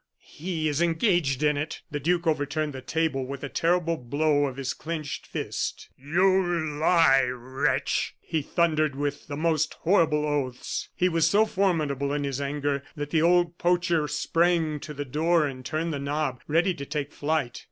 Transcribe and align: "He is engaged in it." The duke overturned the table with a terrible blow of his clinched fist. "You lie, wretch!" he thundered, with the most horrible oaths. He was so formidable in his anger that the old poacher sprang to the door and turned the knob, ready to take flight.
"He 0.33 0.67
is 0.67 0.81
engaged 0.81 1.43
in 1.43 1.57
it." 1.57 1.83
The 1.91 1.99
duke 1.99 2.25
overturned 2.25 2.73
the 2.73 2.81
table 2.81 3.23
with 3.23 3.43
a 3.43 3.49
terrible 3.49 3.97
blow 3.97 4.45
of 4.47 4.57
his 4.57 4.73
clinched 4.73 5.27
fist. 5.27 5.89
"You 5.95 6.79
lie, 6.79 7.25
wretch!" 7.31 8.15
he 8.19 8.41
thundered, 8.41 8.95
with 8.95 9.27
the 9.27 9.37
most 9.37 9.75
horrible 9.81 10.25
oaths. 10.25 10.89
He 10.95 11.07
was 11.07 11.29
so 11.29 11.45
formidable 11.45 12.11
in 12.13 12.23
his 12.23 12.41
anger 12.41 12.81
that 12.95 13.11
the 13.11 13.21
old 13.21 13.59
poacher 13.59 14.07
sprang 14.07 14.79
to 14.79 14.95
the 14.95 15.05
door 15.05 15.45
and 15.45 15.63
turned 15.63 15.93
the 15.93 15.99
knob, 15.99 16.41
ready 16.47 16.73
to 16.73 16.85
take 16.87 17.11
flight. 17.13 17.59